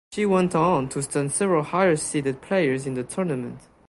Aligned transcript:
She 0.11 0.25
went 0.25 0.55
on 0.55 0.89
to 0.89 1.03
stun 1.03 1.29
several 1.29 1.61
higher 1.61 1.95
seeded 1.95 2.41
players 2.41 2.87
in 2.87 2.95
the 2.95 3.03
tournament. 3.03 3.59